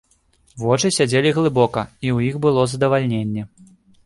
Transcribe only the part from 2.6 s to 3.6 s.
задавальненне.